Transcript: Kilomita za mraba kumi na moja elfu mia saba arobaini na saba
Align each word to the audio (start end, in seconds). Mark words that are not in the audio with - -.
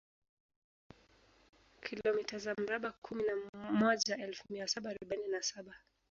Kilomita 1.81 2.37
za 2.39 2.55
mraba 2.59 2.91
kumi 3.01 3.23
na 3.23 3.35
moja 3.71 4.17
elfu 4.17 4.43
mia 4.49 4.67
saba 4.67 4.89
arobaini 4.89 5.27
na 5.27 5.41
saba 5.43 5.73